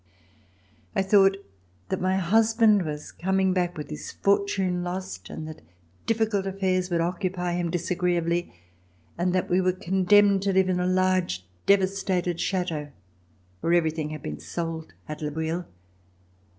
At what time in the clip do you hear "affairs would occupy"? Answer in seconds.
6.47-7.53